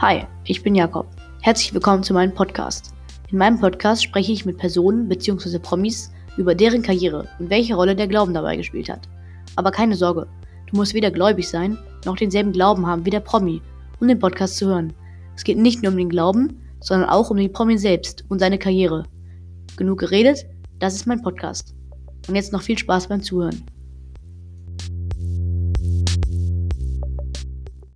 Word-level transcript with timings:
Hi, 0.00 0.24
ich 0.44 0.62
bin 0.62 0.76
Jakob. 0.76 1.08
Herzlich 1.40 1.74
willkommen 1.74 2.04
zu 2.04 2.14
meinem 2.14 2.32
Podcast. 2.32 2.94
In 3.32 3.38
meinem 3.38 3.58
Podcast 3.58 4.04
spreche 4.04 4.30
ich 4.30 4.46
mit 4.46 4.56
Personen 4.56 5.08
bzw. 5.08 5.58
Promis 5.58 6.12
über 6.36 6.54
deren 6.54 6.82
Karriere 6.82 7.26
und 7.40 7.50
welche 7.50 7.74
Rolle 7.74 7.96
der 7.96 8.06
Glauben 8.06 8.32
dabei 8.32 8.54
gespielt 8.54 8.88
hat. 8.88 9.08
Aber 9.56 9.72
keine 9.72 9.96
Sorge, 9.96 10.28
du 10.70 10.76
musst 10.76 10.94
weder 10.94 11.10
gläubig 11.10 11.48
sein, 11.48 11.76
noch 12.04 12.14
denselben 12.14 12.52
Glauben 12.52 12.86
haben 12.86 13.04
wie 13.06 13.10
der 13.10 13.18
Promi, 13.18 13.60
um 13.98 14.06
den 14.06 14.20
Podcast 14.20 14.58
zu 14.58 14.66
hören. 14.66 14.92
Es 15.34 15.42
geht 15.42 15.58
nicht 15.58 15.82
nur 15.82 15.90
um 15.90 15.98
den 15.98 16.10
Glauben, 16.10 16.62
sondern 16.78 17.08
auch 17.08 17.30
um 17.30 17.36
den 17.36 17.52
Promi 17.52 17.76
selbst 17.76 18.24
und 18.28 18.38
seine 18.38 18.60
Karriere. 18.60 19.02
Genug 19.76 19.98
geredet, 19.98 20.46
das 20.78 20.94
ist 20.94 21.08
mein 21.08 21.22
Podcast. 21.22 21.74
Und 22.28 22.36
jetzt 22.36 22.52
noch 22.52 22.62
viel 22.62 22.78
Spaß 22.78 23.08
beim 23.08 23.20
Zuhören. 23.20 23.64